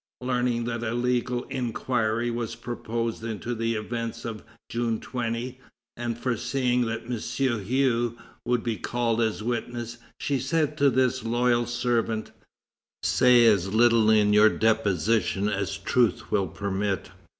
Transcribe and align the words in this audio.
Learning 0.21 0.63
that 0.63 0.81
a 0.81 0.95
legal 0.95 1.43
inquiry 1.43 2.31
was 2.31 2.55
proposed 2.55 3.23
into 3.23 3.53
the 3.53 3.75
events 3.75 4.25
of 4.25 4.41
June 4.67 4.99
20, 4.99 5.59
and 5.95 6.17
foreseeing 6.17 6.87
that 6.87 7.03
M. 7.05 7.11
Hue 7.59 8.17
would 8.43 8.63
be 8.63 8.77
called 8.77 9.21
as 9.21 9.41
a 9.41 9.45
witness, 9.45 9.99
she 10.19 10.39
said 10.39 10.75
to 10.79 10.89
this 10.89 11.23
loyal 11.23 11.67
servant: 11.67 12.31
"Say 13.03 13.45
as 13.45 13.75
little 13.75 14.09
in 14.09 14.33
your 14.33 14.49
deposition 14.49 15.47
as 15.47 15.77
truth 15.77 16.31
will 16.31 16.47
permit. 16.47 17.11